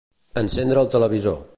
Encendre 0.43 0.83
el 0.85 0.91
televisor. 0.97 1.41